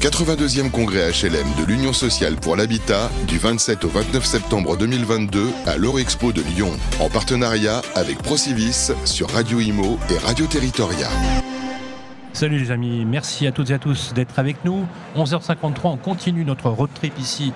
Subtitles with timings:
[0.00, 5.76] 82e congrès HLM de l'Union sociale pour l'habitat du 27 au 29 septembre 2022 à
[5.76, 11.08] l'Eurexpo de Lyon, en partenariat avec Procivis sur Radio Imo et Radio Territoria.
[12.32, 14.86] Salut les amis, merci à toutes et à tous d'être avec nous.
[15.16, 17.52] 11h53, on continue notre road trip ici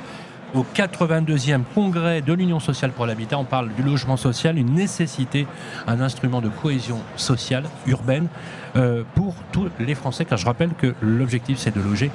[0.52, 3.38] au 82e congrès de l'Union sociale pour l'habitat.
[3.38, 5.46] On parle du logement social, une nécessité,
[5.86, 8.26] un instrument de cohésion sociale urbaine
[8.74, 12.10] euh, pour tous les Français, car je rappelle que l'objectif c'est de loger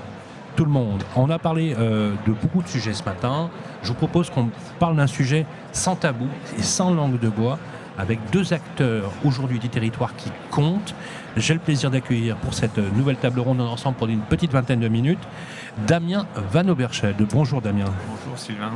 [0.58, 1.04] tout le monde.
[1.16, 3.50] On a parlé euh, de beaucoup de sujets ce matin.
[3.84, 7.60] Je vous propose qu'on parle d'un sujet sans tabou et sans langue de bois,
[7.98, 10.96] avec deux acteurs aujourd'hui du territoire qui comptent.
[11.38, 14.88] J'ai le plaisir d'accueillir pour cette nouvelle table ronde ensemble pour une petite vingtaine de
[14.88, 15.24] minutes
[15.86, 17.24] Damien Van Oberschelde.
[17.32, 17.86] Bonjour Damien.
[18.10, 18.72] Bonjour Sylvain.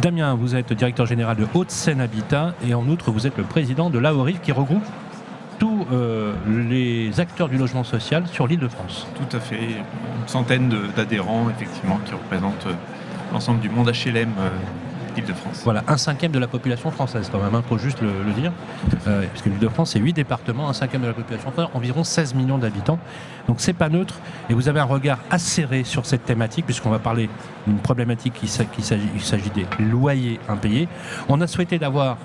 [0.00, 3.90] Damien, vous êtes directeur général de Haute-Seine Habitat et en outre vous êtes le président
[3.90, 4.84] de l'AORIF qui regroupe
[5.58, 9.06] tous euh, les acteurs du logement social sur l'île de France.
[9.14, 12.74] Tout à fait, une centaine d'adhérents effectivement qui représentent euh,
[13.32, 14.50] l'ensemble du monde HLM euh,
[15.22, 18.00] de france Voilà, un cinquième de la population française quand même, il hein, faut juste
[18.00, 18.52] le, dire.
[19.06, 21.70] Euh, parce que l'île de France, c'est 8 départements, un cinquième de la population française,
[21.74, 22.98] environ 16 millions d'habitants.
[23.48, 24.14] Donc c'est pas neutre.
[24.50, 27.28] Et vous avez un regard acéré sur cette thématique, puisqu'on va parler
[27.66, 30.88] d'une problématique qui s'agit des loyers impayés.
[31.28, 32.18] On a souhaité d'avoir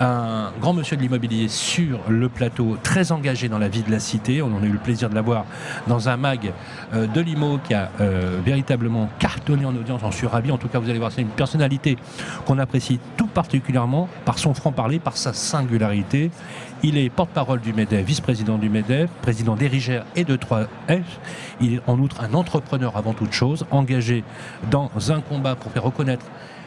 [0.00, 3.98] un grand monsieur de l'immobilier sur le plateau, très engagé dans la vie de la
[3.98, 4.42] cité.
[4.42, 5.44] On a eu le plaisir de l'avoir
[5.86, 6.52] dans un mag
[6.94, 10.00] euh, de l'IMO qui a euh, véritablement cartonné en audience.
[10.00, 10.52] J'en suis ravi.
[10.52, 11.96] En tout cas, vous allez voir, c'est une personnalité
[12.46, 16.30] qu'on apprécie tout particulièrement par son franc-parler, par sa singularité.
[16.84, 21.02] Il est porte-parole du MEDEF, vice-président du MEDEF, président d'Erigère et de 3F.
[21.60, 24.22] Il est en outre un entrepreneur avant toute chose, engagé
[24.70, 26.26] dans un combat pour faire reconnaître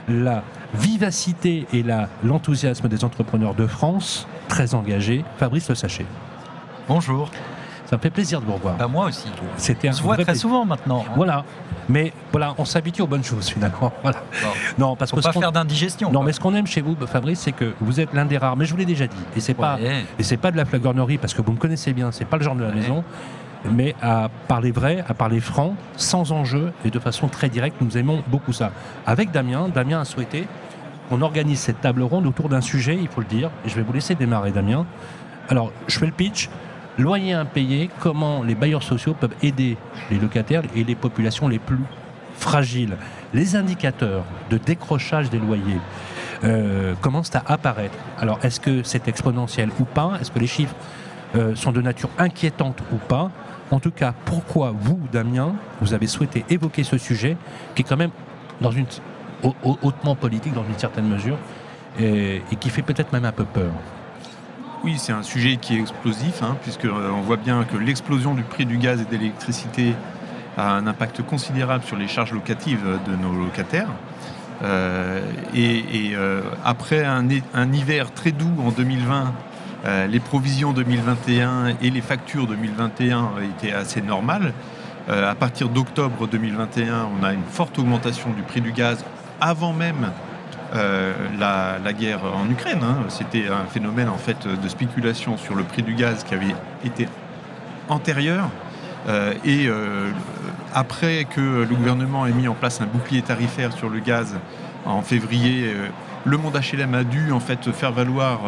[0.10, 1.84] la vivacité et
[2.24, 5.24] l'enthousiasme des entrepreneurs de France, très engagés.
[5.38, 6.06] Fabrice Le Sachet.
[6.90, 7.30] Bonjour.
[7.92, 8.78] Ça me fait plaisir de vous revoir.
[8.78, 9.28] Bah, moi aussi.
[9.58, 11.04] C'était on se voit très souvent maintenant.
[11.06, 11.12] Hein.
[11.18, 11.44] Voilà.
[11.90, 13.92] Mais voilà, on s'habitue aux bonnes choses finalement.
[14.02, 14.20] Voilà.
[14.78, 16.10] Non, parce Faut que pas faire d'indigestion.
[16.10, 18.56] Non, mais ce qu'on aime chez vous, Fabrice, c'est que vous êtes l'un des rares.
[18.56, 19.18] Mais je vous l'ai déjà dit.
[19.36, 19.78] Et c'est pas,
[20.18, 22.14] et c'est pas de la flagornerie parce que vous me connaissez bien.
[22.14, 23.04] C'est pas le genre de la maison
[23.70, 27.78] mais à parler vrai, à parler franc, sans enjeu et de façon très directe.
[27.82, 28.72] Nous aimons beaucoup ça.
[29.06, 30.48] Avec Damien, Damien a souhaité
[31.10, 33.82] qu'on organise cette table ronde autour d'un sujet, il faut le dire, et je vais
[33.82, 34.86] vous laisser démarrer, Damien.
[35.50, 36.50] Alors, je fais le pitch.
[36.98, 39.78] Loyer impayé, comment les bailleurs sociaux peuvent aider
[40.10, 41.84] les locataires et les populations les plus
[42.34, 42.98] fragiles.
[43.34, 45.80] Les indicateurs de décrochage des loyers
[46.44, 47.98] euh, commencent à apparaître.
[48.20, 50.18] Alors, est-ce que c'est exponentiel ou pas?
[50.20, 50.76] Est-ce que les chiffres
[51.36, 53.32] euh, sont de nature inquiétante ou pas?
[53.70, 57.38] En tout cas, pourquoi vous, Damien, vous avez souhaité évoquer ce sujet
[57.74, 58.12] qui est quand même
[58.60, 58.86] dans une,
[59.82, 61.38] hautement politique dans une certaine mesure
[62.00, 63.72] et, qui fait peut-être même un peu peur?
[64.84, 68.44] Oui, c'est un sujet qui est explosif, hein, puisqu'on euh, voit bien que l'explosion du
[68.44, 69.94] prix du gaz et de l'électricité
[70.58, 73.90] a un impact considérable sur les charges locatives de nos locataires.
[74.64, 75.22] Euh,
[75.56, 77.28] et, euh, après un,
[77.74, 79.34] hiver très doux en 2020
[79.84, 84.54] euh, les provisions 2021 et les factures 2021 étaient assez normales.
[85.10, 89.04] À partir d'octobre 2021, on a une forte augmentation du prix du gaz
[89.42, 90.12] avant même
[90.76, 92.82] euh, la, guerre en Ukraine.
[92.84, 92.98] Hein.
[93.10, 96.56] C'était un phénomène en fait de spéculation sur le prix du gaz qui avait
[96.86, 97.08] été
[97.90, 98.50] antérieur.
[99.44, 99.70] et
[100.74, 104.38] après que le gouvernement ait mis en place un bouclier tarifaire sur le gaz
[104.86, 105.74] en février,
[106.24, 108.42] le monde HLM a dû en fait faire valoir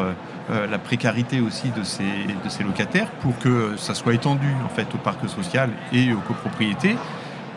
[0.51, 4.97] euh, la précarité aussi de ces locataires pour que ça soit étendu en fait au
[4.97, 6.97] parc social et aux copropriétés.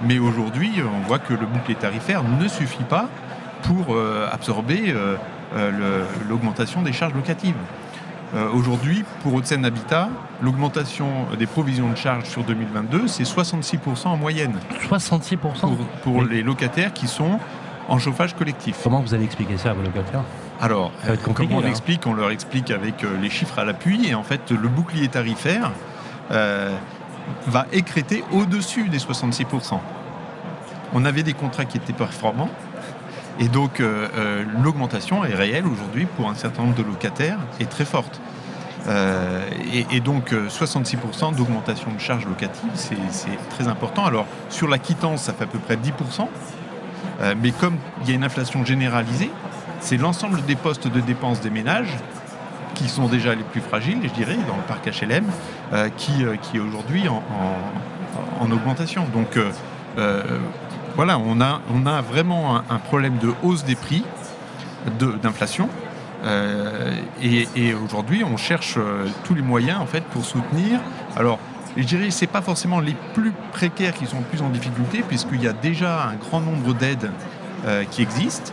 [0.03, 3.09] Mais aujourd'hui, on voit que le bouclier tarifaire ne suffit pas
[3.67, 5.17] pour euh, absorber euh,
[6.29, 7.55] l'augmentation des charges locatives.
[8.53, 10.09] Aujourd'hui, pour Haute-Seine Habitat,
[10.43, 11.07] l'augmentation
[11.39, 14.53] des provisions de charges sur 2022, c'est 66% en moyenne.
[14.91, 15.37] 66%
[16.03, 17.39] Pour, les locataires qui sont
[17.89, 18.81] en chauffage collectif.
[18.83, 20.25] Comment vous allez expliquer ça à vos locataires?
[20.61, 20.91] Alors,
[21.35, 22.07] comment on l'explique?
[22.07, 24.09] On leur explique avec euh, les chiffres à l'appui.
[24.09, 25.71] Et en fait, le bouclier tarifaire
[26.31, 26.75] euh,
[27.47, 29.79] va écréter au-dessus des 66%.
[30.95, 32.51] On avait des contrats qui étaient performants.
[33.39, 37.85] Et donc, euh, l'augmentation est réelle aujourd'hui pour un certain nombre de locataires et très
[37.85, 38.21] forte.
[39.91, 44.05] et, donc 66% d'augmentation de charges locatives, c'est très important.
[44.05, 46.29] Alors sur la quittance, ça fait à peu près 10%,
[47.43, 49.31] mais comme il y a une inflation généralisée,
[49.81, 51.97] c'est l'ensemble des postes de dépenses des ménages
[52.77, 55.25] qui sont déjà les plus fragiles, je dirais, dans le parc HLM,
[55.73, 59.07] euh, qui, euh, est aujourd'hui en, augmentation.
[59.13, 60.23] Donc euh,
[60.97, 64.03] voilà, on a, on a vraiment un, problème de hausse des prix,
[65.23, 65.69] d'inflation.
[67.23, 68.79] et, aujourd'hui, on cherche
[69.25, 70.81] tous les moyens en fait pour soutenir.
[71.17, 71.39] Alors,
[71.77, 75.05] je dirais que ce pas forcément les plus précaires qui sont le plus en difficulté,
[75.07, 77.11] puisqu'il y a déjà un grand nombre d'aides
[77.91, 78.53] qui existent,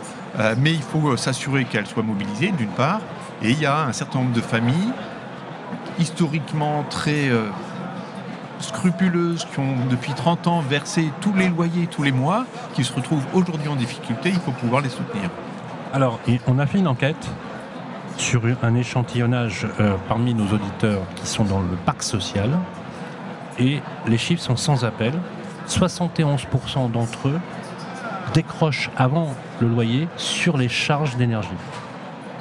[0.58, 3.00] mais il faut s'assurer qu'elles soient mobilisées, d'une part,
[3.42, 4.92] et il y a un certain nombre de familles
[5.98, 7.30] historiquement très
[8.60, 12.92] scrupuleuses qui ont depuis 30 ans versé tous les loyers tous les mois, qui se
[12.92, 15.30] retrouvent aujourd'hui en difficulté, il faut pouvoir les soutenir.
[15.92, 17.28] Alors, on a fait une enquête
[18.16, 22.50] sur un échantillonnage euh, parmi nos auditeurs qui sont dans le parc social,
[23.58, 25.12] et les chiffres sont sans appel.
[25.68, 27.40] 71% d'entre eux
[28.32, 31.48] décrochent avant le loyer sur les charges d'énergie.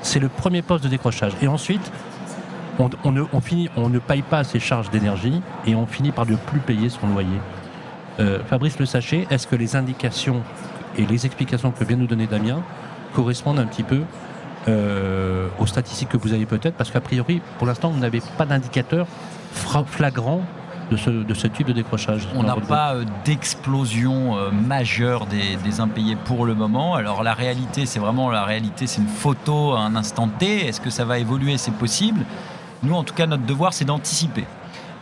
[0.01, 1.33] C'est le premier poste de décrochage.
[1.41, 1.91] Et ensuite,
[2.79, 6.35] on, ne, finit, on ne paye pas ses charges d'énergie et on finit par ne
[6.35, 7.39] plus payer son loyer.
[8.19, 10.41] Euh, Fabrice Le Sachet, est-ce que les indications
[10.97, 12.61] et les explications que vient nous donner Damien
[13.13, 14.01] correspondent un petit peu
[14.67, 16.75] euh, aux statistiques que vous avez peut-être?
[16.75, 19.07] Parce qu'a priori, pour l'instant, vous n'avez pas d'indicateur
[19.87, 20.41] flagrant
[20.91, 26.45] de ce, type de décrochage On n'a pas euh, d'explosion majeure des, des, impayés pour
[26.45, 26.93] le moment.
[26.93, 30.67] Alors la réalité, c'est vraiment la réalité, c'est une photo à un instant T.
[30.67, 31.57] Est-ce que ça va évoluer?
[31.57, 32.25] C'est possible.
[32.83, 34.45] Nous, en tout cas, notre devoir, c'est d'anticiper.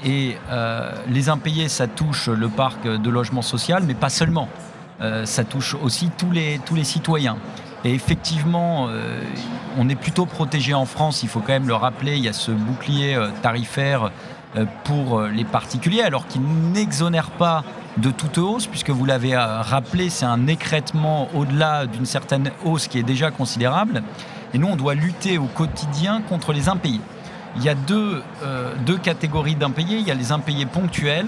[0.05, 4.47] Et euh, les impayés, ça touche le parc de logement social, mais pas seulement.
[5.01, 7.37] Euh, ça touche aussi tous les, tous les citoyens.
[7.83, 9.21] Et effectivement, euh,
[9.77, 12.33] on est plutôt protégé en France, il faut quand même le rappeler, il y a
[12.33, 14.11] ce bouclier tarifaire
[14.83, 17.63] pour les particuliers, alors qu'il n'exonère pas
[17.97, 22.99] de toute hausse, puisque vous l'avez rappelé, c'est un écrètement au-delà d'une certaine hausse qui
[22.99, 24.03] est déjà considérable.
[24.53, 26.99] Et nous, on doit lutter au quotidien contre les impayés
[27.55, 29.97] il y a deux, euh, deux catégories d'impayés.
[29.97, 31.27] Il y a les impayés ponctuels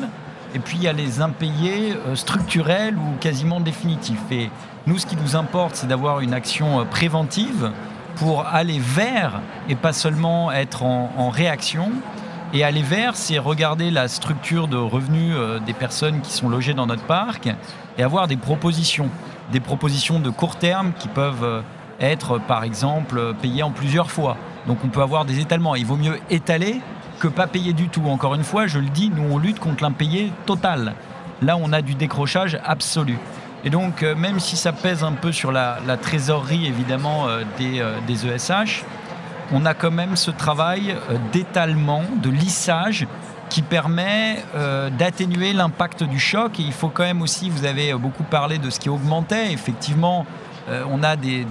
[0.56, 4.32] et puis il y a les impayés euh, structurels ou quasiment définitifs.
[4.32, 4.50] Et
[4.88, 7.72] nous, ce qui nous importe, c'est d'avoir une action euh, préventive
[8.16, 11.92] pour aller vers et pas seulement être en, réaction.
[12.54, 15.36] Et aller vers, c'est regarder la structure de revenus
[15.66, 17.50] des personnes qui sont logées dans notre parc
[17.98, 19.10] et avoir des propositions.
[19.52, 21.64] Des propositions de court terme qui peuvent
[22.00, 24.38] être, par exemple, payées en plusieurs fois
[24.68, 25.76] donc on peut avoir des étalements.
[25.76, 26.82] Il vaut mieux étaler
[27.20, 28.06] que pas payer du tout.
[28.08, 30.94] Encore une fois, je le dis, nous on lutte contre l'impayé total.
[31.42, 33.18] Là, on a du décrochage absolu.
[33.66, 38.28] Et donc, euh, même si ça pèse un peu sur la, trésorerie, évidemment, euh, des,
[38.28, 38.66] ESH, euh, e
[39.52, 40.96] on a quand même ce travail
[41.32, 43.06] d'étalement, de lissage
[43.50, 44.44] qui permet
[44.98, 46.60] d'atténuer l'impact du choc.
[46.60, 49.52] Et il faut quand même aussi, vous avez beaucoup parlé de ce qui augmentait.
[49.52, 50.26] Effectivement,
[50.90, 51.46] on a des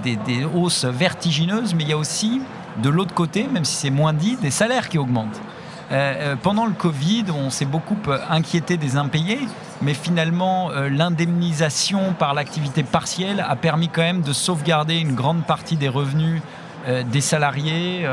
[0.53, 2.41] hausses vertigineuses, mais il y a aussi
[2.81, 5.41] de l'autre côté, même si c'est moins dit, des salaires qui augmentent.
[5.91, 9.39] Euh, euh, pendant le Covid, on s'est beaucoup euh, inquiété des impayés,
[9.81, 15.75] mais finalement, l'indemnisation par l'activité partielle a permis quand même de sauvegarder une grande partie
[15.75, 16.41] des revenus
[16.87, 18.05] des salariés,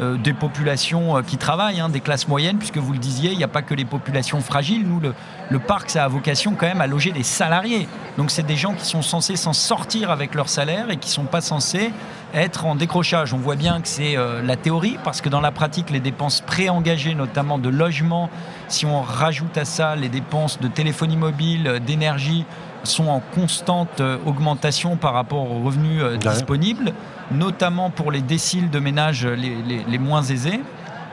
[0.00, 3.36] euh, des populations euh, qui travaillent, hein, des classes moyennes, puisque vous le disiez, il
[3.36, 4.86] n'y a pas que les populations fragiles.
[4.86, 7.86] Nous, le, parc, ça a vocation quand même à loger des salariés.
[8.16, 11.14] Donc c'est des gens qui sont censés s'en sortir avec leur salaire et qui ne
[11.14, 11.92] sont pas censés
[12.32, 13.34] être en décrochage.
[13.34, 16.40] On voit bien que c'est euh, la théorie, parce que dans la pratique, les dépenses
[16.40, 18.30] préengagées, notamment de logement,
[18.68, 22.46] si on rajoute à ça les dépenses de téléphonie mobile, d'énergie,
[22.84, 26.92] sont en constante augmentation par rapport aux revenus disponibles
[27.30, 30.60] notamment pour les déciles de ménages les, moins aisés.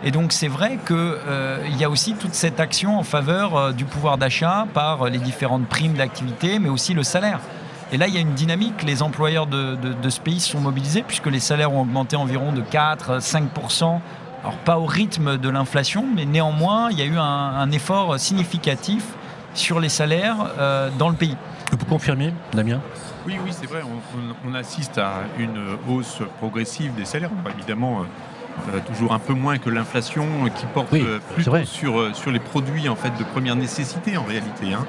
[0.03, 3.71] Et donc c'est vrai qu'il euh, y a aussi toute cette action en faveur euh,
[3.71, 7.39] du pouvoir d'achat par les différentes primes d'activité, mais aussi le salaire.
[7.91, 8.83] Et là, il y a une dynamique.
[8.83, 9.77] Les employeurs de,
[10.09, 13.99] ce pays sont mobilisés puisque les salaires ont augmenté environ de 4-5%.
[14.43, 19.03] Alors pas au rythme de l'inflation, mais néanmoins, il y a eu un, effort significatif
[19.53, 21.37] sur les salaires euh, dans le pays.
[21.71, 22.81] Vous confirmez, Damien?
[23.25, 23.81] Oui, oui, c'est vrai.
[24.47, 25.59] On, assiste à une
[25.89, 27.29] hausse progressive des salaires.
[27.57, 32.31] évidemment, euh, euh, toujours un peu moins que l'inflation qui porte euh, plus sur, sur
[32.31, 34.73] les produits en fait de première nécessité en réalité.
[34.73, 34.85] Hein.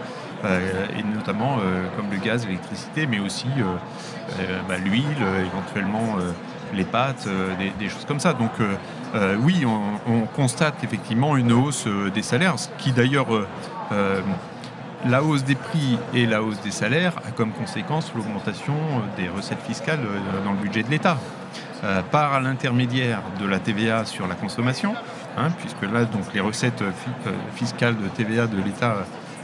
[0.97, 1.59] et notamment
[1.97, 3.49] comme le gaz, l'électricité, mais aussi
[4.69, 5.03] bah, l'huile,
[5.41, 6.17] éventuellement
[6.75, 7.29] les pâtes,
[7.81, 8.35] des, choses comme ça.
[8.35, 8.53] Donc
[9.41, 13.27] oui, on, on, constate effectivement une hausse des salaires, ce qui d'ailleurs
[15.07, 18.75] la hausse des prix et la hausse des salaires a comme conséquence l'augmentation
[19.17, 21.19] des recettes fiscales euh, dans le budget de l'État.
[21.85, 24.95] Euh, par l'intermédiaire de la TVA sur la consommation,
[25.37, 26.91] hein, puisque là, donc, les recettes euh,
[27.55, 28.97] fiscales de TVA de l'État,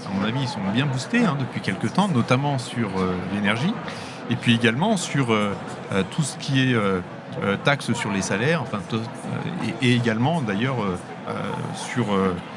[0.05, 2.91] à mon avis, sont bien boostées hein, depuis quelques temps, notamment sur
[3.33, 3.73] l'énergie,
[4.31, 5.29] et puis également sur
[6.11, 6.77] tout ce qui est
[7.63, 8.81] taxes sur les salaires, enfin,
[9.81, 10.77] et, également d'ailleurs
[11.75, 12.07] sur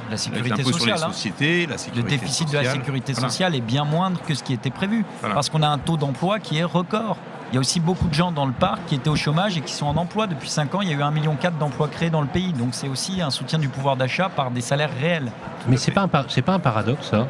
[0.10, 0.98] la sécurité sociale.
[1.14, 1.76] Sur les hein.
[1.96, 5.06] le déficit de la sécurité sociale est bien moindre que ce qui était prévu.
[5.22, 7.18] Parce qu'on a un taux d'emploi qui est record.
[7.52, 9.62] il y a aussi beaucoup de gens dans le parc qui étaient au chômage et
[9.62, 10.28] qui sont en emploi.
[10.28, 12.54] Depuis 5 ans, il y a eu 1,4 million d'emplois créés dans le pays.
[12.54, 15.32] Donc c'est aussi un soutien du pouvoir d'achat par des salaires réels.
[15.68, 17.28] Mais c'est pas un c'est pas un paradoxe ça.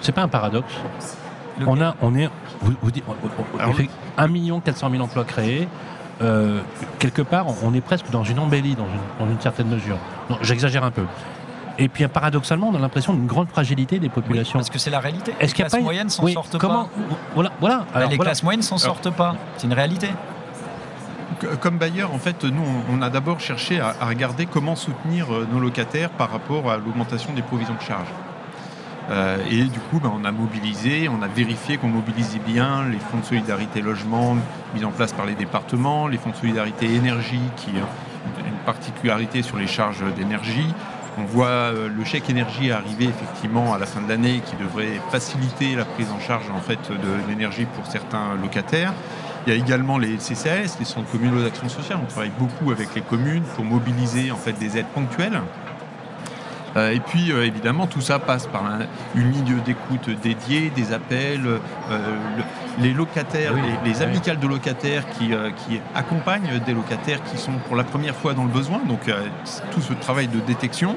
[0.00, 0.74] C'est pas un paradoxe.
[1.66, 2.28] On a on est
[2.60, 5.68] vous, vous dites, on, fait 1 400 000 emplois créés.
[6.20, 6.60] Euh,
[6.98, 9.98] quelque part, on est presque dans une embellie, dans une, dans une certaine mesure.
[10.42, 11.04] J'exagère un peu.
[11.78, 14.58] Et puis paradoxalement, on a l'impression d'une grande fragilité des populations.
[14.58, 15.32] parce que c'est la réalité.
[15.38, 16.88] Est-ce les classes moyennes s'en sortent pas
[17.34, 17.52] Voilà.
[17.60, 17.86] voilà.
[18.10, 19.36] les classes moyennes s'en sortent pas.
[19.56, 20.08] C'est une réalité.
[21.60, 25.60] Comme bailleur, en fait, nous, on a d'abord cherché à, regarder comment soutenir euh, nos
[25.60, 28.08] locataires par rapport à l'augmentation des provisions de charges.
[29.10, 32.98] Euh, et du coup, ben, on a mobilisé, on a vérifié qu'on mobilisait bien les
[32.98, 34.36] fonds de solidarité logement
[34.74, 37.70] mis en place par les départements, les fonds de solidarité énergie qui
[38.68, 40.74] ont une particularité sur les charges d'énergie,
[41.18, 45.00] on voit euh, le chèque énergie arriver effectivement à la fin de l'année qui devrait
[45.10, 48.92] faciliter la prise en charge en fait de l'énergie pour certains locataires.
[49.46, 51.98] Il y a également les CCAS, les centres communaux d'action sociale.
[52.02, 55.40] On travaille beaucoup avec les communes pour mobiliser en fait des aides ponctuelles.
[56.76, 58.62] Euh, et puis euh, évidemment tout ça passe par
[59.14, 61.46] une ligne d'écoute dédiée, des appels,
[62.80, 63.54] les locataires,
[63.84, 68.34] les, amicales de locataires qui, qui, accompagnent des locataires qui sont pour la première fois
[68.34, 68.80] dans le besoin.
[68.86, 69.10] Donc
[69.72, 70.96] tout ce travail de détection.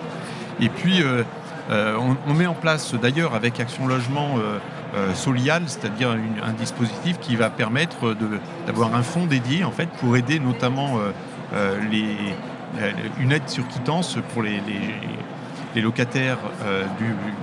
[0.59, 1.97] Et puis euh,
[2.27, 7.49] on, met en place d'ailleurs avec Action Logement euh, Solial, c'est-à-dire un dispositif qui va
[7.49, 8.15] permettre
[8.65, 10.99] d'avoir un fonds dédié en fait pour aider notamment
[11.89, 12.17] les,
[13.19, 14.59] une aide sur quittance pour les,
[15.75, 16.39] les locataires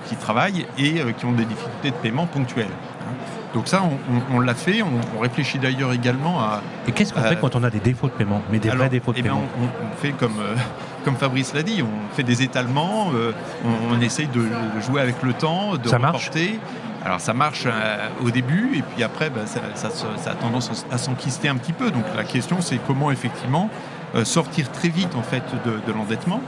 [0.06, 2.66] qui travaillent et qui ont des difficultés de paiement ponctuelles.
[3.54, 3.82] Donc ça,
[4.30, 4.82] on, l'a fait.
[4.82, 6.62] On, réfléchit d'ailleurs également à.
[6.86, 9.12] Et qu'est-ce qu'on fait quand on a des défauts de paiement, mais des vrais défauts
[9.12, 10.54] de eh paiement on, fait comme, euh,
[11.04, 11.82] comme Fabrice l'a dit.
[11.82, 13.10] On fait des étalements.
[13.14, 13.32] Euh,
[13.90, 14.42] on, essaye de,
[14.86, 16.58] jouer avec le temps, de ça reporter.
[17.04, 19.60] Alors ça marche euh, au début et puis après bah, ça,
[20.26, 21.90] a tendance à s'enquister un petit peu.
[21.90, 23.70] Donc la question c'est comment effectivement
[24.24, 26.40] sortir très vite en fait de l'endettement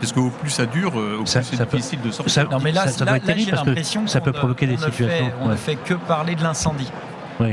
[0.00, 2.32] parce qu'au plus ça dure, au plus c'est difficile de sortir.
[2.32, 5.30] Ça, non, mais là, ça doit être terrible parce que ça peut provoquer des situations.
[5.40, 6.90] on ne fait que parler de l'incendie.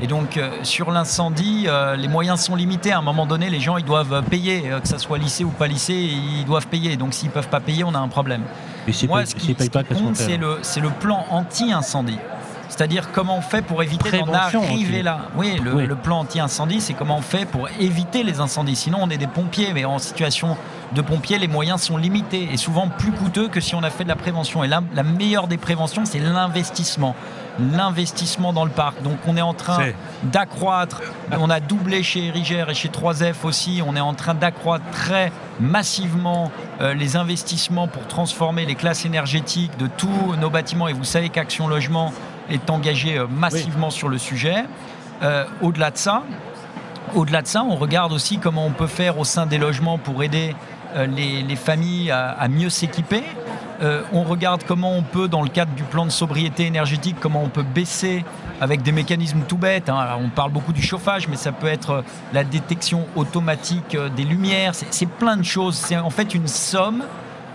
[0.01, 2.91] Et donc euh, sur l'incendie, euh, les moyens sont limités.
[2.91, 5.49] À un moment donné, les gens ils doivent payer, euh, que ça soit lycée ou
[5.49, 6.97] pas lycée, ils doivent payer.
[6.97, 8.41] Donc s'ils peuvent pas payer, on a un problème.
[9.07, 12.19] Moi, ce qui, ce qui compte, c'est le, le plan anti-incendie.
[12.75, 15.29] C'est-à-dire comment on fait pour éviter d'en arriver là.
[15.37, 18.75] Oui, le, plan anti-incendie, c'est comment on fait pour éviter les incendies.
[18.75, 20.57] Sinon, on est des pompiers, mais en situation
[20.91, 24.03] de pompiers, les moyens sont limités et souvent plus coûteux que si on a fait
[24.03, 24.61] de la prévention.
[24.65, 27.15] Et là, la meilleure des préventions, c'est l'investissement
[27.57, 29.01] l'investissement dans le parc.
[29.01, 29.79] Donc on est en train
[30.23, 31.01] d'accroître,
[31.31, 35.31] on a doublé chez Eriger et chez 3F aussi, on est en train d'accroître très
[35.61, 36.51] massivement
[36.81, 40.89] euh, les investissements pour transformer les classes énergétiques de tous nos bâtiments.
[40.89, 42.11] Et vous savez qu'Action Logement
[42.49, 44.65] est engagé euh, massivement sur le sujet.
[45.23, 46.23] Euh, au-delà de ça,
[47.13, 50.23] au-delà de ça, on regarde aussi comment on peut faire au sein des logements pour
[50.23, 50.55] aider
[50.95, 53.23] euh, les, familles à, mieux s'équiper.
[54.13, 57.49] on regarde comment on peut, dans le cadre du plan de sobriété énergétique, comment on
[57.49, 58.23] peut baisser
[58.61, 59.89] avec des mécanismes tout bêtes.
[59.89, 60.17] Hein.
[60.19, 64.73] on parle beaucoup du chauffage, mais ça peut être la détection automatique des lumières.
[64.73, 65.75] C'est plein de choses.
[65.75, 67.03] C'est en fait une somme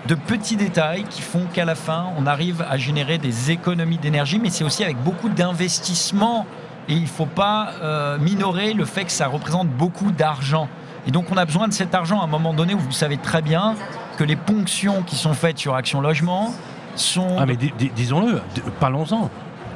[0.06, 4.38] de petits détails qui font qu'à la fin, on arrive à générer des économies d'énergie,
[4.38, 6.46] mais c'est aussi avec beaucoup d'investissement.
[6.88, 10.68] Et il ne faut pas euh, minorer le fait que ça représente beaucoup d'argent.
[11.06, 13.16] Et donc on a besoin de cet argent à un moment donné où vous savez
[13.16, 13.74] très bien
[14.16, 16.52] que les ponctions qui sont faites sur Action Logement
[16.96, 17.36] sont...
[17.38, 18.40] Ah mais disons-le,
[18.80, 19.30] parlons-en.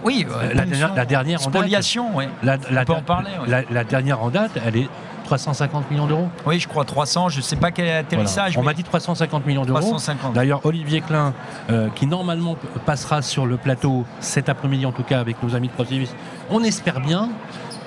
[0.04, 2.24] Oui, euh, la, dernière, la dernière spoliation, oui.
[2.42, 3.30] La, on peut en parler.
[3.46, 4.88] La, dernière en date, elle est
[5.24, 7.30] 350 millions d'euros Oui, je crois 300.
[7.30, 8.56] Je ne sais pas quel atterrissage.
[8.56, 9.96] On m'a dit 350 millions d'euros.
[10.34, 11.34] D'ailleurs, Olivier Klein,
[11.70, 15.68] euh, qui normalement passera sur le plateau cet après-midi, en tout cas avec nos amis
[15.68, 16.10] de Procivis,
[16.50, 17.30] on espère bien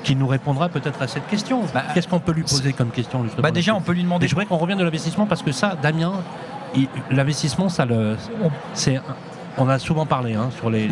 [0.03, 1.61] qu'il nous répondra peut-être à cette question.
[1.73, 4.27] Bah, Qu'est-ce qu'on peut lui poser comme question justement bah Déjà, on peut lui demander.
[4.27, 6.13] je voudrais qu'on revienne de l'investissement parce que ça, Damien,
[7.11, 8.15] l'investissement, ça le,
[8.73, 8.99] c'est
[9.57, 10.89] on a souvent parlé hein, sur les,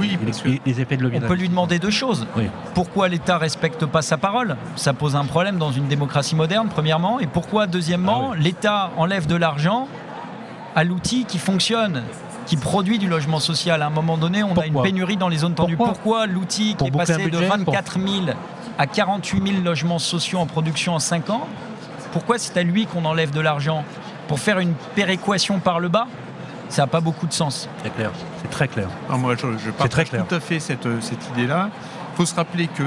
[0.65, 1.19] effets de levier.
[1.24, 2.27] On peut lui demander deux choses.
[2.74, 4.57] Pourquoi l'État respecte pas sa parole?
[4.75, 7.19] Ça pose un problème dans une démocratie moderne, premièrement.
[7.19, 9.88] Et pourquoi, deuxièmement, ah l'État enlève de l'argent
[10.75, 12.03] à l'outil qui fonctionne
[12.45, 13.81] qui produit du logement social?
[13.81, 15.77] À un moment donné, on a une pénurie dans les zones tendues.
[15.77, 18.25] Pourquoi, l'outil qui est passé de 24 000
[18.77, 21.48] à 48 000 logements sociaux en production en 5 ans,
[22.12, 23.84] pourquoi c'est à lui qu'on enlève de l'argent?
[24.27, 26.07] Pour faire une péréquation par le bas?
[26.69, 27.69] Ça n'a pas beaucoup de sens.
[27.84, 28.89] C'est clair, c'est très clair.
[29.10, 31.69] moi, je, je partage tout à fait cette, cette idée-là.
[32.13, 32.84] Il faut se rappeler que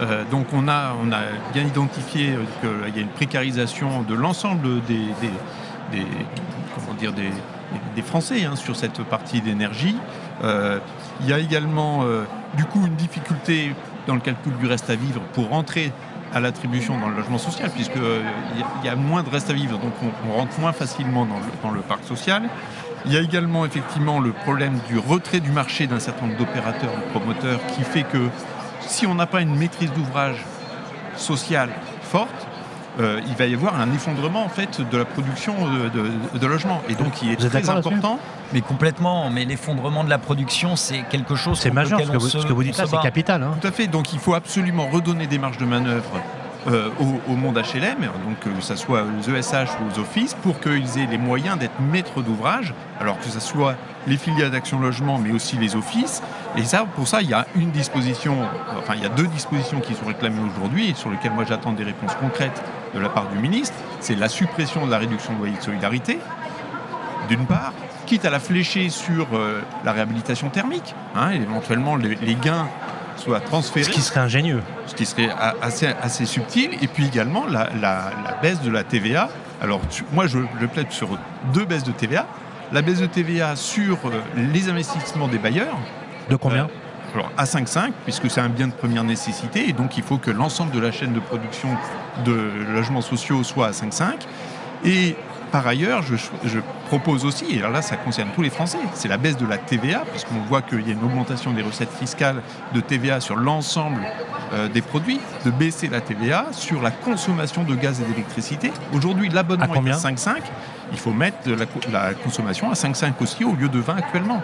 [0.00, 1.20] euh, donc on a, on a
[1.52, 5.06] bien identifié qu'il y a une précarisation de l'ensemble des,
[5.90, 6.06] des,
[6.74, 7.30] comment dire, des,
[7.96, 9.96] des Français hein, sur cette partie d'énergie.
[10.44, 10.78] Euh,
[11.20, 12.24] il y a également euh,
[12.54, 13.74] du coup une difficulté
[14.06, 15.92] dans le calcul du reste à vivre pour rentrer
[16.32, 18.02] à l'attribution dans le logement social, puisqu'il
[18.82, 19.92] il y, a moins de reste à vivre, donc
[20.28, 22.42] on, rentre moins facilement dans le, dans le, parc social.
[23.08, 26.90] Il y a également effectivement le problème du retrait du marché d'un certain nombre d'opérateurs,
[26.94, 28.28] de promoteurs, qui fait que
[28.80, 30.44] si on n'a pas une maîtrise d'ouvrage
[31.16, 31.70] sociale
[32.02, 32.46] forte,
[33.00, 36.82] euh, il va y avoir un effondrement en fait de la production de, de, logements.
[36.90, 38.18] Et donc il est très important.
[38.52, 41.58] Mais complètement, mais l'effondrement de la production, c'est quelque chose.
[41.58, 43.42] C'est majeur, ce que, vous, ce que vous dites là, c'est capital.
[43.42, 43.56] Hein.
[43.60, 46.20] Tout à fait, donc il faut absolument redonner des marges de manœuvre
[46.66, 46.90] euh,
[47.28, 51.06] au, monde HLM, donc que ce soit aux ESH ou aux offices, pour qu'ils aient
[51.08, 53.76] les moyens d'être maîtres d'ouvrage, alors que ce soit
[54.08, 56.20] les filiales d'Action Logement, mais aussi les offices.
[56.56, 58.36] Et ça, pour ça, il y a une disposition,
[58.76, 61.72] enfin il y a deux dispositions qui sont réclamées aujourd'hui et sur lesquelles moi j'attends
[61.72, 62.62] des réponses concrètes
[62.92, 63.76] de la part du ministre.
[64.00, 66.18] C'est la suppression de la réduction de loyer de solidarité,
[67.28, 67.72] d'une part,
[68.06, 72.66] quitte à la flécher sur euh, la réhabilitation thermique, hein, éventuellement les gains
[73.18, 73.84] soit transféré.
[73.84, 74.62] Ce qui serait ingénieux.
[74.86, 76.70] Ce qui serait assez, assez subtil.
[76.80, 78.10] Et puis également la,
[78.42, 79.28] baisse de la TVA.
[79.60, 79.80] Alors
[80.12, 80.38] moi je,
[80.72, 81.08] plaide sur
[81.52, 82.26] deux baisses de TVA.
[82.72, 85.76] La baisse de TVA sur euh, les investissements des bailleurs.
[86.28, 86.64] De combien?
[86.64, 90.18] Euh, alors à 5,5 puisque c'est un bien de première nécessité et donc il faut
[90.18, 91.70] que l'ensemble de la chaîne de production
[92.26, 94.12] de logements sociaux soit à 5,5
[94.84, 95.16] et
[95.50, 99.18] par ailleurs, je, propose aussi, et alors là ça concerne tous les Français, c'est la
[99.18, 102.42] baisse de la TVA, puisqu'on voit qu'il y a une augmentation des recettes fiscales
[102.74, 104.00] de TVA sur l'ensemble
[104.52, 108.72] euh, des produits, de baisser la TVA sur la consommation de gaz et d'électricité.
[108.94, 110.36] Aujourd'hui, l'abonnement est à 5,5,
[110.90, 111.36] il faut mettre
[111.92, 114.40] la, consommation à 5,5 aussi au lieu de 20 actuellement.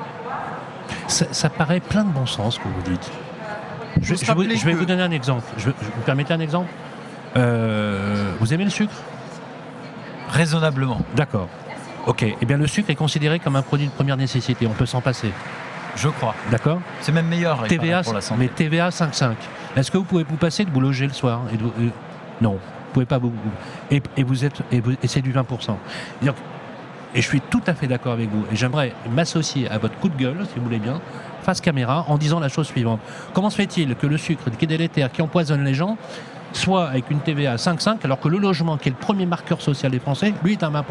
[1.09, 3.11] Ça, paraît plein de bon sens, ce que vous dites.
[4.03, 4.15] Je,
[4.67, 5.45] vais vous donner un exemple.
[5.57, 6.69] Je, vous permettez un exemple?
[7.37, 8.93] Euh, Vous aimez le sucre?
[10.29, 11.01] Raisonnablement.
[11.15, 11.49] D'accord.
[12.07, 12.25] Ok.
[12.41, 14.67] Eh bien, le sucre est considéré comme un produit de première nécessité.
[14.67, 15.31] On peut s'en passer.
[15.97, 16.35] Je crois.
[16.51, 18.41] D'accord C'est même meilleur TVA, pour la santé.
[18.41, 19.35] Mais TVA 5,5.
[19.77, 21.89] Est-ce que vous pouvez vous passer de vous loger le soir et euh,
[22.41, 22.53] Non.
[22.53, 23.33] Vous pouvez pas vous.
[23.91, 24.63] Et, vous êtes.
[24.71, 25.77] Et, c'est du 20%.
[27.15, 28.45] Et je suis tout à fait d'accord avec vous.
[28.53, 31.01] Et j'aimerais m'associer à votre coup de gueule, si vous voulez bien,
[31.43, 33.01] face caméra, en disant la chose suivante.
[33.33, 35.97] Comment se fait-il que le sucre qui est délétère, qui empoisonne les gens,
[36.53, 39.61] soit avec une TVA à 5,5, alors que le logement, qui est le premier marqueur
[39.61, 40.83] social des Français, lui est à 20%.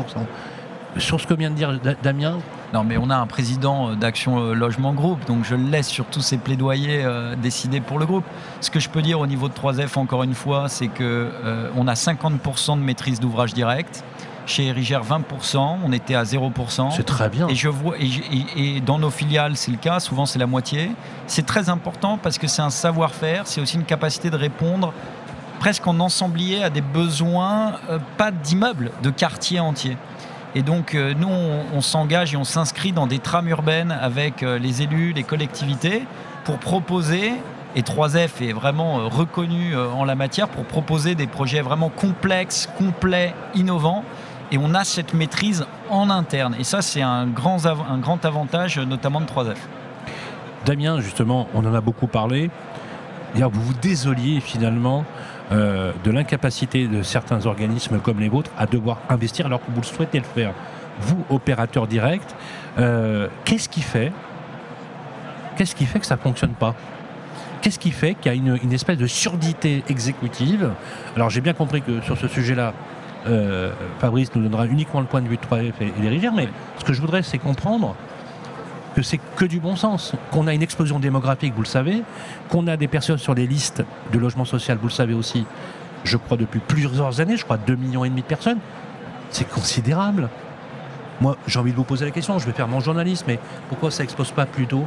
[0.97, 2.37] Sur ce que vient de dire Damien,
[2.73, 5.87] non, mais on a un président euh, d'Action euh, Logement Groupe, donc je le laisse
[5.87, 8.25] sur tous ses plaidoyers euh, décider pour le groupe.
[8.61, 11.31] Ce que je peux dire au niveau de 3F, encore une fois, c'est que
[11.75, 14.03] on a 50% de maîtrise d'ouvrage direct.
[14.45, 16.91] Chez Erigère, 20%, on était à 0%.
[16.91, 17.47] C'est très bien.
[17.47, 20.91] Et, je vois, et dans nos filiales, c'est le cas, souvent c'est la moitié.
[21.27, 24.93] C'est très important parce que c'est un savoir-faire, c'est aussi une capacité de répondre
[25.63, 29.95] presque en ensemblier à des besoins, euh, pas d'immeubles, de quartiers entiers.
[30.55, 34.59] Et donc, euh, nous, on, s'engage et on s'inscrit dans des trames urbaines avec euh,
[34.59, 36.03] les élus, les collectivités,
[36.43, 37.33] pour proposer,
[37.75, 43.33] et 3F est vraiment reconnu en la matière, pour proposer des projets vraiment complexes, complets,
[43.55, 44.03] innovants.
[44.51, 46.55] Et on a cette maîtrise en interne.
[46.59, 49.55] Et ça, c'est un grand, un grand avantage, notamment de 3F.
[50.65, 52.51] Damien, justement, on en a beaucoup parlé.
[53.35, 55.05] Vous vous désoliez finalement
[55.51, 59.81] euh, de l'incapacité de certains organismes comme les vôtres à devoir investir alors que vous
[59.81, 60.53] le souhaitez le faire.
[61.01, 62.35] Vous, opérateur direct,
[62.79, 64.11] euh, qu'est-ce qui fait
[65.57, 66.75] Qu'est-ce qui fait que ça ne fonctionne pas?
[67.61, 70.71] Qu'est-ce qui fait qu'il y a une, espèce de surdité exécutive?
[71.15, 72.73] Alors j'ai bien compris que sur ce sujet-là,
[73.27, 76.49] euh, Fabrice nous donnera uniquement le point de vue de 3F et, les rivières, mais
[76.77, 77.95] ce que je voudrais, c'est comprendre
[78.95, 82.03] que c'est que du bon sens, qu'on a une explosion démographique, vous le savez,
[82.49, 85.45] qu'on a des personnes sur les listes de logement social, vous le savez aussi,
[86.03, 88.59] je crois depuis plusieurs années, je crois 2 millions et demi de personnes,
[89.29, 90.29] c'est considérable.
[91.21, 93.91] Moi, j'ai envie de vous poser la question, je vais faire mon journalisme, mais pourquoi
[93.91, 94.85] ça explose pas plus tôt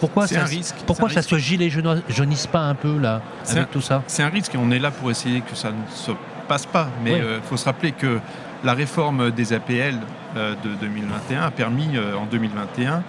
[0.00, 0.46] pourquoi ça,
[0.86, 1.68] pourquoi ça se gilet
[2.08, 4.02] jaunisse pas un peu là avec tout ça?
[4.06, 6.12] C'est un risque et on est là pour essayer que ça ne se
[6.48, 6.88] passe pas.
[7.04, 8.18] Mais il euh, faut se rappeler que
[8.64, 9.98] la réforme des APL
[10.34, 13.02] de 2021 a permis euh, en 2021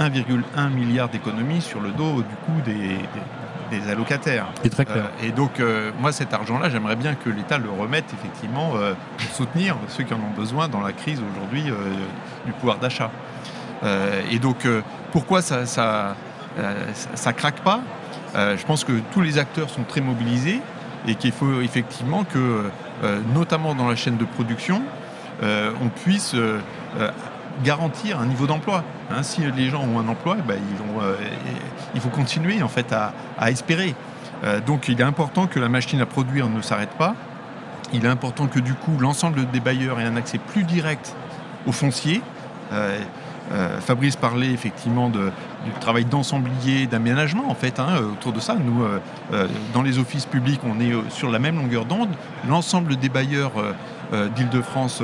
[0.00, 4.46] 1,1 milliard d'économies sur le dos du coup des, allocataires.
[4.70, 5.10] très clair.
[5.22, 5.60] et donc,
[6.00, 10.18] moi, cet argent-là, j'aimerais bien que l'État le remette effectivement pour soutenir ceux qui en
[10.18, 11.64] ont besoin dans la crise aujourd'hui
[12.46, 13.10] du pouvoir d'achat.
[14.30, 14.66] et donc,
[15.10, 16.14] pourquoi ça, ça,
[17.14, 17.80] ça, craque pas?
[18.34, 20.60] Je pense que tous les acteurs sont très mobilisés
[21.06, 22.70] et qu'il faut effectivement que,
[23.02, 24.82] euh, notamment dans la chaîne de production,
[25.42, 26.60] euh, on puisse euh,
[27.64, 28.84] garantir un niveau d'emploi.
[29.10, 30.58] Hein, si les gens ont un emploi, eh ben,
[31.94, 33.94] il faut continuer en fait à, espérer.
[34.66, 37.14] donc il est important que la machine à produire ne s'arrête pas.
[37.92, 41.14] Il est important que du coup l'ensemble des bailleurs ait un accès plus direct
[41.66, 42.22] au foncier.
[43.80, 45.20] Fabrice parlait effectivement du
[45.80, 48.56] travail d'ensemblier, d'aménagement en fait hein, autour de ça.
[48.56, 48.84] Nous,
[49.74, 52.08] dans les offices publics, on est sur la même longueur d'onde.
[52.48, 53.52] L'ensemble des bailleurs
[54.12, 55.02] d'Île-de-France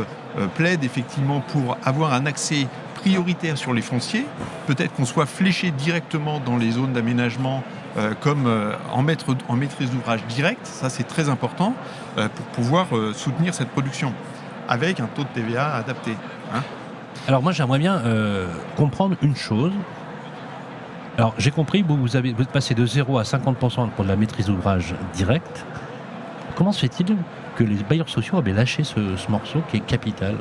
[0.54, 2.66] plaident effectivement pour avoir un accès
[3.00, 4.26] prioritaire sur les fonciers.
[4.66, 7.62] Peut-être qu'on soit fléché directement dans les zones d'aménagement
[7.96, 11.74] euh, comme euh, en, maîtrise d'ouvrage direct, ça c'est très important
[12.18, 14.12] euh, pour pouvoir soutenir cette production
[14.68, 16.12] avec un taux de TVA adapté.
[16.54, 16.62] Hein.
[17.26, 18.02] Alors moi j'aimerais bien
[18.76, 19.72] comprendre une chose.
[21.18, 24.46] Alors j'ai compris, vous, vous, avez, êtes passé de 0 à 50% pour la maîtrise
[24.46, 25.66] d'ouvrage direct.
[26.54, 27.16] Comment se fait-il
[27.56, 30.36] que les bailleurs sociaux avaient lâché ce morceau qui est capital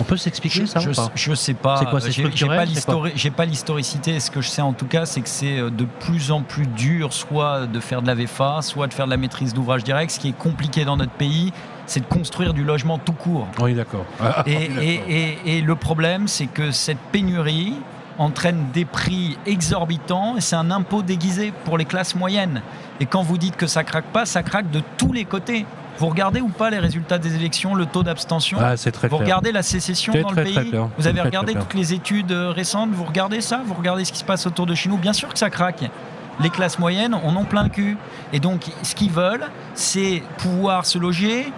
[0.00, 1.76] on peut s'expliquer ça je, ou pas je sais pas.
[1.76, 2.00] C'est quoi
[3.14, 4.20] J'ai pas l'historicité.
[4.20, 6.66] Ce que je sais en tout cas, c'est que c'est euh, de plus en plus
[6.66, 10.10] dur, soit de faire de la VFA, soit de faire de la maîtrise d'ouvrage direct.
[10.10, 11.52] Ce qui est compliqué dans notre pays,
[11.86, 13.48] c'est de construire du logement tout court.
[13.60, 14.04] Oui, d'accord.
[14.46, 17.74] et, le problème, c'est que cette pénurie
[18.18, 22.62] entraîne des prix exorbitants et c'est un impôt déguisé pour les classes moyennes.
[23.00, 25.66] Et quand vous dites que ça craque pas, ça craque de tous les côtés.
[25.98, 28.74] Vous regardez ou pas les résultats des élections, le taux d'abstention ah,
[29.08, 32.90] Vous regardez la sécession dans le pays Vous avez regardé toutes les études euh, récentes
[32.92, 35.32] Vous regardez ça Vous regardez ce qui se passe autour de chez nous Bien sûr
[35.32, 35.84] que ça craque.
[36.40, 37.96] Les classes moyennes en ont plein le cul.
[38.32, 41.52] Et donc, ce qu'ils veulent, c'est pouvoir se loger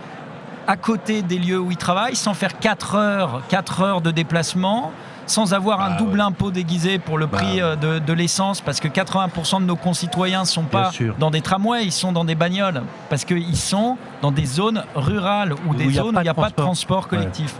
[0.66, 4.92] à côté des lieux où ils travaillent sans faire 4 heures, 4 heures de déplacement
[5.26, 8.80] sans avoir un bah double impôt déguisé pour le bah prix euh, de, l'essence, parce
[8.80, 12.34] que 80% de nos concitoyens ne sont pas dans des tramways, ils sont dans des
[12.34, 16.34] bagnoles, parce qu'ils sont dans des zones rurales ou des zones où il n'y a,
[16.34, 17.54] pas de transport collectif.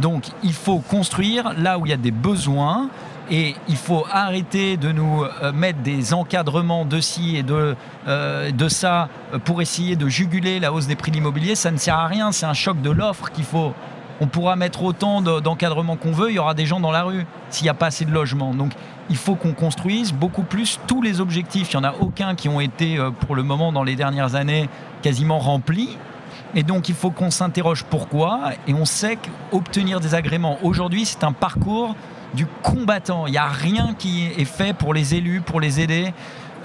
[0.00, 2.88] Donc il faut construire là où il y a des besoins.
[3.30, 7.74] Et il faut arrêter de nous euh, mettre des encadrements de ci et de,
[8.06, 9.08] euh, de ça
[9.44, 11.54] pour essayer de juguler la hausse des prix de l'immobilier.
[11.54, 13.72] Ça ne sert à rien, c'est un choc de l'offre qu'il faut
[14.20, 17.26] on pourra mettre autant d'encadrement qu'on veut, il y aura des gens dans la rue
[17.50, 18.54] s'il n'y a pas assez de logements.
[18.54, 18.72] Donc
[19.10, 21.72] il faut qu'on construise beaucoup plus tous les objectifs.
[21.72, 24.34] Il n'y en a aucun qui ont été euh, pour le moment dans les dernières
[24.34, 24.68] années
[25.02, 25.98] quasiment remplis.
[26.54, 28.52] Et donc il faut qu'on s'interroge pourquoi.
[28.68, 31.96] Et on sait qu'obtenir des agréments aujourd'hui, c'est un parcours
[32.34, 33.26] du combattant.
[33.26, 36.12] Il n'y a rien qui est fait pour les élus, pour les aider.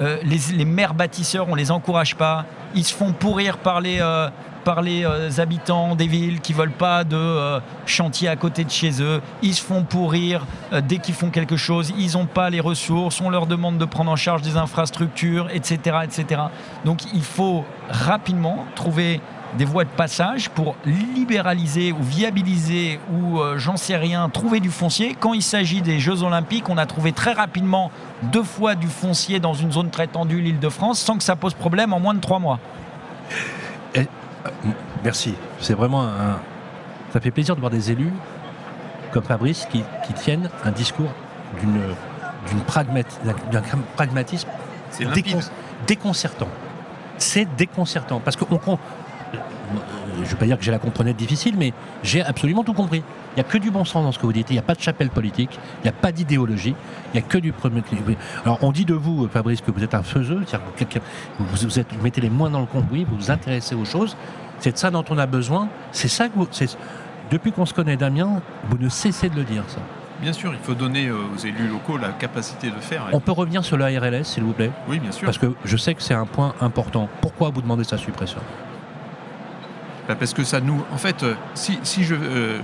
[0.02, 2.46] Euh, les, maires bâtisseurs, on ne les encourage pas.
[2.74, 4.30] Ils se font pourrir par les, euh,
[4.68, 9.20] euh, habitants des villes qui veulent pas de chantier à côté de chez eux.
[9.42, 10.46] Ils se font pourrir
[10.88, 11.92] dès qu'ils font quelque chose.
[11.98, 13.20] Ils n'ont pas les ressources.
[13.20, 16.42] On leur demande de prendre en charge des infrastructures, etc., etc.
[16.86, 19.22] Donc il faut rapidement trouver
[19.58, 25.16] des voies de passage pour libéraliser ou viabiliser ou j'en sais rien, trouver du foncier.
[25.20, 27.92] Quand il s'agit des Jeux Olympiques, on a trouvé très rapidement
[28.24, 31.36] deux fois du foncier dans une zone très tendue, l'île de France, sans que ça
[31.36, 32.60] pose problème en moins de trois mois.
[33.98, 34.04] Euh,
[35.04, 35.36] merci.
[35.60, 36.40] C'est vraiment un.
[37.12, 38.14] Ça fait plaisir de voir des élus
[39.12, 39.84] comme Fabrice qui,
[40.14, 41.12] tiennent un discours
[41.60, 41.82] d'une
[43.52, 43.62] d'un
[43.96, 44.48] pragmatisme
[45.88, 46.48] déconcertant.
[47.18, 48.46] C'est déconcertant parce que
[50.20, 53.04] je ne veux pas dire que j'ai la comprenette difficile, mais j'ai absolument tout compris.
[53.32, 54.50] Il n'y a que du bon sens dans ce que vous dites.
[54.50, 56.76] Il n'y a pas de chapelle politique, il n'y a pas d'idéologie,
[57.14, 57.82] il n'y a que du premier.
[58.44, 60.44] Alors on dit de vous, Fabrice, que vous êtes un faiseux,
[61.40, 64.16] vous, vous, êtes, vous mettez les moins dans le cambouis, vous vous intéressez aux choses.
[64.60, 65.70] C'est de ça dont on a besoin.
[65.92, 66.48] C'est ça que vous.
[67.32, 69.80] Depuis qu'on se connaît, Damien, vous ne cessez de le dire, ça.
[70.22, 73.08] Bien sûr, il faut donner euh, aux élus locaux la capacité de faire.
[73.14, 74.72] On peut revenir sur la RLS, s'il vous plaît?
[74.90, 75.26] Oui, bien sûr.
[75.26, 77.08] Parce que je sais que c'est un point important.
[77.22, 78.42] Pourquoi vous demandez sa suppression?
[80.16, 80.84] Parce que ça nous.
[80.92, 82.60] En fait, euh, si, si je, euh,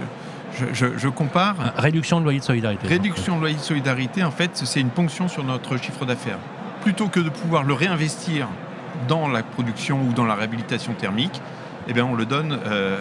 [0.74, 1.74] je, compare.
[1.78, 2.88] Réduction de loyer de solidarité.
[2.88, 6.40] Réduction de loyer de solidarité, en fait, c'est une ponction sur notre chiffre d'affaires.
[6.82, 8.48] Plutôt que de pouvoir le réinvestir
[9.08, 11.42] dans la production ou dans la réhabilitation thermique,
[11.88, 12.58] eh bien, on le donne.
[12.66, 12.98] Euh,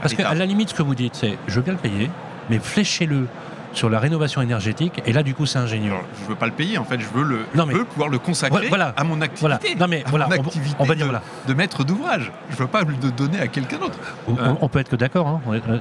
[0.00, 2.10] Parce qu'à la limite, ce que vous dites, c'est je veux bien le payer,
[2.48, 3.26] mais fléchez-le
[3.72, 5.02] sur la rénovation énergétique.
[5.06, 5.92] Et là, du coup, c'est ingénieux.
[6.18, 6.78] je ne veux pas le payer.
[6.78, 9.40] En fait, je veux, le, veux pouvoir le consacrer à mon activité.
[9.40, 9.60] Voilà.
[9.78, 10.28] Non, mais voilà,
[10.78, 12.32] on, va dire, de, de maître d'ouvrage.
[12.50, 13.98] Je ne veux pas le donner à quelqu'un d'autre.
[14.26, 15.78] On, peut être que d'accord hein, euh,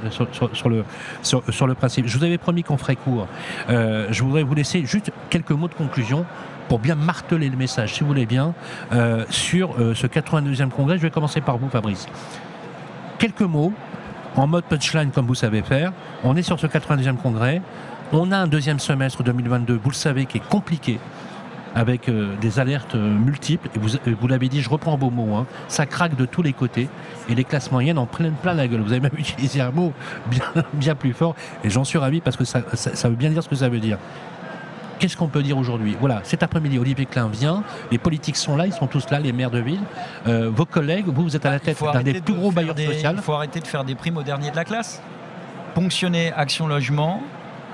[0.54, 0.84] sur, le,
[1.22, 2.08] sur, le principe.
[2.08, 3.28] Je vous avais promis qu'on ferait court.
[3.70, 6.26] Euh, je voudrais vous laisser juste quelques mots de conclusion
[6.68, 8.54] pour bien marteler le message, si vous voulez bien,
[8.94, 10.98] euh, sur ce 82e congrès.
[10.98, 12.08] Je vais commencer par vous, Fabrice.
[13.18, 13.74] Quelques mots
[14.36, 15.92] en mode punchline comme vous savez faire.
[16.24, 17.62] On est sur ce 92e congrès.
[18.12, 21.00] On a un deuxième semestre 2022, vous le savez, qui est compliqué
[21.76, 23.70] avec euh, des alertes euh, multiples.
[23.76, 25.46] Et vous, euh, vous l'avez dit, je reprends vos mots, hein.
[25.68, 26.90] ça craque de tous les côtés.
[27.30, 28.82] Et les classes moyennes en prennent plein la gueule.
[28.82, 29.94] Vous avez même utilisé un mot
[30.74, 31.36] bien, plus fort.
[31.64, 32.64] Et j'en suis ravi parce que ça
[33.10, 34.00] veut bien dire ce que ça veut dire.
[35.00, 38.68] Qu'est-ce qu'on peut dire aujourd'hui Voilà, cet après-midi, Olivier Klein vient, les politiques sont là,
[38.68, 39.82] ils sont tous là, les maires de ville.
[40.28, 43.10] Euh, vos collègues, vous, vous êtes à la tête d'un des plus gros bailleurs sociaux.
[43.14, 45.02] Il faut arrêter de faire des primes au dernier de la classe.
[45.74, 47.22] Ponctionner Action Logement,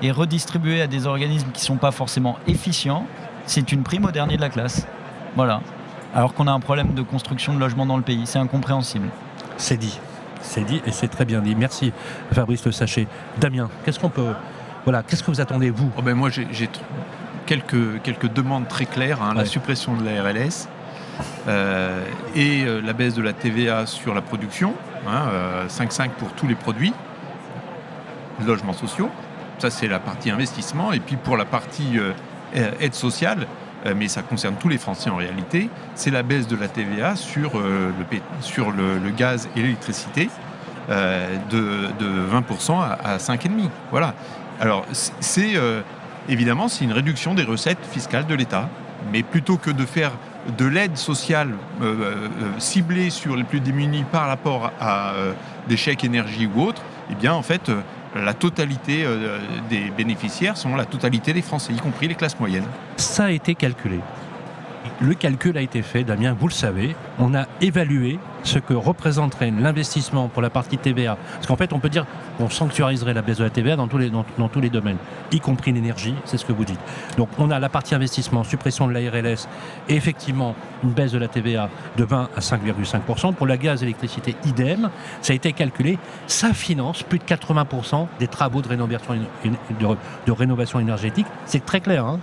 [0.02, 3.06] et redistribué à des organismes qui ne sont pas forcément efficients,
[3.46, 4.86] c'est une prime au dernier de la classe.
[5.36, 5.60] Voilà.
[6.14, 8.22] Alors qu'on a un problème de construction de logements dans le pays.
[8.24, 9.08] C'est incompréhensible.
[9.56, 9.98] C'est dit.
[10.42, 11.54] C'est dit et c'est très bien dit.
[11.54, 11.92] Merci
[12.32, 13.06] Fabrice Le Sachet.
[13.38, 14.32] Damien, qu'est-ce qu'on peut.
[14.86, 15.90] Voilà, qu'est-ce que vous attendez, vous?
[15.98, 16.70] Oh ben Moi, j'ai
[17.44, 19.20] quelques, quelques demandes très claires.
[19.20, 19.34] Hein.
[19.34, 20.68] La suppression de la RLS
[21.48, 22.04] euh,
[22.36, 24.74] et euh, la baisse de la TVA sur la production.
[25.08, 25.24] Hein,
[25.66, 26.92] 5,5 euh, pour tous les produits,
[28.46, 29.10] logements sociaux.
[29.58, 30.92] Ça, c'est la partie investissement.
[30.92, 31.98] Et puis pour la partie
[32.54, 33.48] aide sociale,
[33.96, 37.58] mais ça concerne tous les Français en réalité, c'est la baisse de la TVA sur,
[37.58, 37.92] le,
[38.40, 40.28] sur le, gaz et l'électricité
[40.88, 43.68] de, de, 20% à, à 5,5%.
[43.90, 44.14] Voilà.
[44.60, 45.54] Alors, c'est
[46.28, 48.68] évidemment, c'est une réduction des recettes fiscales de l'État.
[49.12, 50.12] Mais plutôt que de faire
[50.58, 51.50] de l'aide sociale
[51.82, 55.32] euh, euh, ciblée sur les plus démunis par rapport à euh,
[55.68, 57.70] des chèques énergie ou autres, eh bien, en fait,
[58.16, 59.04] la totalité
[59.70, 62.66] des bénéficiaires sont la totalité des Français, y compris les classes moyennes.
[62.96, 64.00] Ça a été calculé
[65.00, 66.96] le calcul a été fait, Damien, vous le savez.
[67.18, 71.16] On a évalué ce que représenterait l'investissement pour la partie TVA.
[71.34, 72.06] Parce qu'en fait, on peut dire
[72.38, 73.98] qu'on sanctuariserait la baisse de la TVA dans tous
[74.60, 74.98] les, domaines,
[75.32, 76.80] y compris l'énergie, c'est ce que vous dites.
[77.16, 79.48] Donc on a la partie investissement, suppression de la RLS,
[79.88, 80.54] et effectivement
[80.84, 83.34] une baisse de la TVA de 20 à 5,5%.
[83.34, 84.90] Pour la gaz et l'électricité, idem.
[85.22, 85.98] Ça a été calculé.
[86.26, 89.14] Ça finance plus de 80% des travaux de rénovation,
[90.26, 91.26] de rénovation énergétique.
[91.46, 92.06] C'est très clair.
[92.06, 92.20] Hein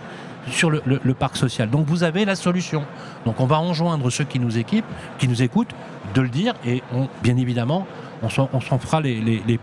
[0.52, 1.70] sur le, parc social.
[1.70, 2.84] Donc vous avez la solution.
[3.26, 4.86] Donc on va enjoindre ceux qui nous équipent,
[5.18, 5.74] qui nous écoutent,
[6.14, 7.86] de le dire et on, bien évidemment,
[8.24, 8.30] on
[8.62, 9.20] s'en fera les,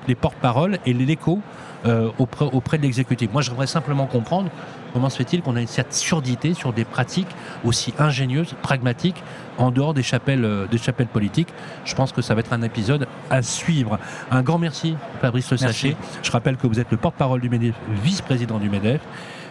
[0.07, 1.41] les, porte-paroles et l'écho
[1.87, 3.31] euh, auprès, auprès, de l'exécutif.
[3.33, 4.51] Moi, j'aimerais simplement comprendre
[4.93, 7.29] comment se fait-il qu'on a cette surdité sur des pratiques
[7.65, 9.23] aussi ingénieuses, pragmatiques,
[9.57, 11.49] en dehors des chapelles, euh, des chapelles politiques.
[11.87, 13.99] Je pense que ça va être un épisode à suivre.
[14.31, 15.97] Un grand merci, Fabrice Le Sachet.
[16.23, 19.01] Je rappelle que vous êtes le porte-parole du MEDEF, vice-président du MEDEF.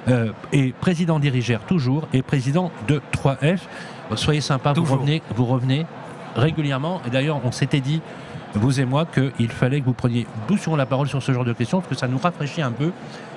[0.08, 3.60] Euh, et président dirigère toujours et président de 3F.
[4.16, 5.86] Soyez sympa, vous revenez, vous revenez
[6.36, 7.02] régulièrement.
[7.06, 8.02] Et d'ailleurs, on s'était dit,
[8.54, 11.54] vous et moi, qu'il fallait que vous preniez doucement la parole sur ce genre de
[11.54, 12.92] questions, parce que ça nous rafraîchit un peu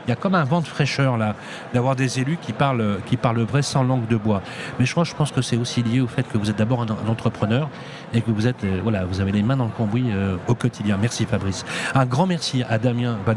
[0.06, 1.34] il y a comme un vent de fraîcheur là,
[1.74, 4.42] d'avoir des élus qui parlent, qui parlent vrai sans langue de bois.
[4.78, 6.82] Mais je, crois, je pense que c'est aussi lié au fait que vous êtes d'abord
[6.82, 7.68] un, entrepreneur
[8.14, 10.54] et que vous êtes, euh, voilà, vous avez les mains dans le cambouis euh, au
[10.54, 10.98] quotidien.
[11.00, 11.64] Merci Fabrice.
[11.94, 13.34] Un grand merci à Damien Van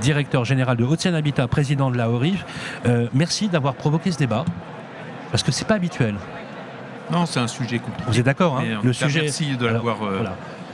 [0.00, 2.44] directeur général de Haute-Seine Habitat, président de la ORIF.
[2.86, 4.44] Euh, merci d'avoir provoqué ce débat
[5.30, 6.14] parce que c'est pas habituel.
[7.10, 8.10] Non, c'est un sujet compliqué.
[8.10, 9.22] Vous êtes d'accord hein Le sujet.
[9.22, 9.98] Merci de l'avoir.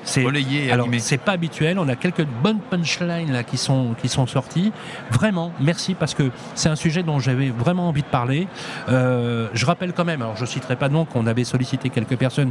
[0.04, 0.26] C'est
[0.70, 1.78] alors c'est pas habituel.
[1.78, 4.72] On a quelques bonnes punchlines là qui sont qui sont sorties.
[5.10, 8.48] Vraiment, merci parce que c'est un sujet dont j'avais vraiment envie de parler.
[8.88, 12.50] Euh, je rappelle quand même, alors je citerai pas non qu'on avait sollicité quelques personnes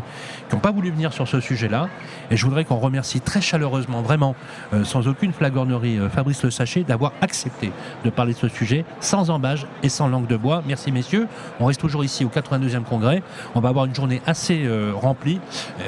[0.50, 1.90] qui n'ont pas voulu venir sur ce sujet-là,
[2.30, 4.36] et je voudrais qu'on remercie très chaleureusement, vraiment,
[4.74, 7.72] euh, sans aucune flagornerie, euh, Fabrice Le Sachet d'avoir accepté
[8.06, 10.64] de parler de ce sujet sans embâge et sans langue de bois.
[10.66, 11.28] Merci messieurs.
[11.60, 13.22] On reste toujours ici au 82e congrès.
[13.56, 15.40] On va avoir une journée assez remplie.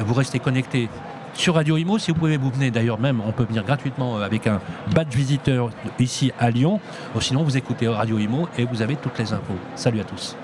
[0.06, 0.90] Vous restez connectés
[1.34, 1.98] sur Radio Imo.
[1.98, 4.62] Si vous pouvez vous venir d'ailleurs même, on peut venir gratuitement euh, avec un
[4.94, 5.70] badge visiteur
[6.00, 6.80] ici à Lyon.
[7.20, 9.56] Sinon, vous écoutez Radio Imo et vous avez toutes les infos.
[9.76, 10.36] Salut à tous.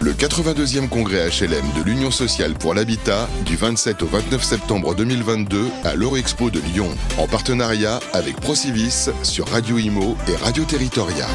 [0.00, 5.66] Le 82e congrès HLM de l'Union sociale pour l'habitat du 27 au 29 septembre 2022
[5.84, 11.26] à l'Eurexpo de Lyon en partenariat avec Procivis sur Radio Imo et Radio Territoria.